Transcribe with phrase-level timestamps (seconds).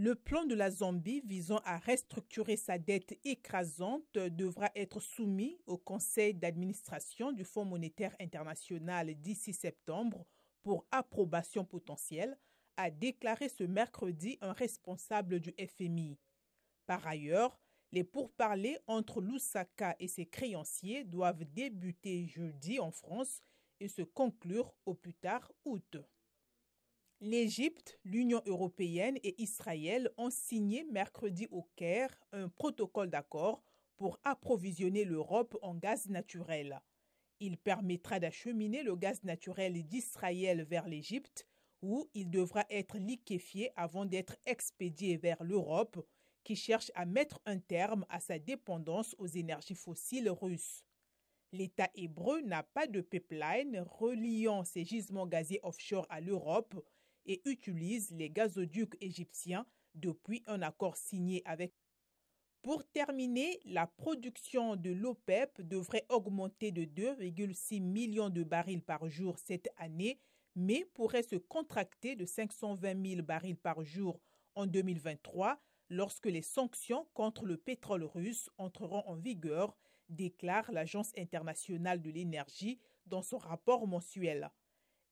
[0.00, 5.76] Le plan de la Zambie visant à restructurer sa dette écrasante devra être soumis au
[5.76, 10.24] conseil d'administration du Fonds monétaire international d'ici septembre
[10.62, 12.38] pour approbation potentielle,
[12.76, 16.16] a déclaré ce mercredi un responsable du FMI.
[16.86, 17.58] Par ailleurs,
[17.90, 23.42] les pourparlers entre Lusaka et ses créanciers doivent débuter jeudi en France
[23.80, 25.96] et se conclure au plus tard août.
[27.20, 33.64] L'Égypte, l'Union européenne et Israël ont signé mercredi au Caire un protocole d'accord
[33.96, 36.80] pour approvisionner l'Europe en gaz naturel.
[37.40, 41.44] Il permettra d'acheminer le gaz naturel d'Israël vers l'Égypte,
[41.82, 45.98] où il devra être liquéfié avant d'être expédié vers l'Europe
[46.44, 50.84] qui cherche à mettre un terme à sa dépendance aux énergies fossiles russes.
[51.50, 56.80] L'État hébreu n'a pas de pipeline reliant ses gisements gaziers offshore à l'Europe
[57.28, 61.72] et utilise les gazoducs égyptiens depuis un accord signé avec.
[62.62, 69.38] Pour terminer, la production de l'OPEP devrait augmenter de 2,6 millions de barils par jour
[69.38, 70.18] cette année,
[70.56, 74.20] mais pourrait se contracter de 520 000 barils par jour
[74.56, 79.76] en 2023 lorsque les sanctions contre le pétrole russe entreront en vigueur,
[80.08, 84.50] déclare l'Agence internationale de l'énergie dans son rapport mensuel.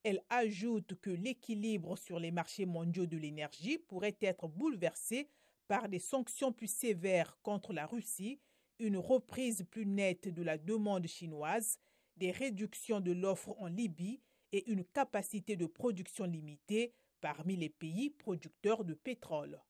[0.08, 5.28] Elle ajoute que l'équilibre sur les marchés mondiaux de l'énergie pourrait être bouleversé
[5.66, 8.38] par des sanctions plus sévères contre la Russie,
[8.78, 11.80] une reprise plus nette de la demande chinoise,
[12.16, 14.20] des réductions de l'offre en Libye
[14.52, 19.60] et une capacité de production limitée parmi les pays producteurs de pétrole.